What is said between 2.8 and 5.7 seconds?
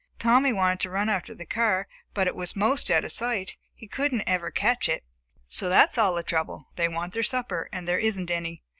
out of sight. He couldn't ever catch it." "So